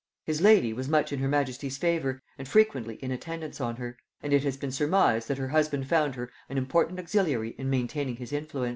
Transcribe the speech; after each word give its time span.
His 0.25 0.41
lady 0.41 0.73
was 0.73 0.89
much 0.89 1.13
in 1.13 1.19
her 1.19 1.27
majesty's 1.27 1.77
favor 1.77 2.23
and 2.35 2.47
frequently 2.47 2.95
in 3.03 3.11
attendance 3.11 3.61
on 3.61 3.75
her; 3.75 3.97
and 4.23 4.33
it 4.33 4.41
has 4.43 4.57
been 4.57 4.71
surmised 4.71 5.27
that 5.27 5.37
her 5.37 5.49
husband 5.49 5.87
found 5.87 6.15
her 6.15 6.31
an 6.49 6.57
important 6.57 6.97
auxiliary 6.97 7.53
in 7.59 7.69
maintaining 7.69 8.15
his 8.15 8.33
influence. 8.33 8.69